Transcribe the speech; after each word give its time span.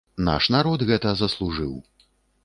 Наш 0.27 0.45
народ 0.55 0.85
гэта 0.91 1.11
заслужыў. 1.21 1.73